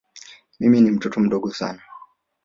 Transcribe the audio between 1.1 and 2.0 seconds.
mdogo sana.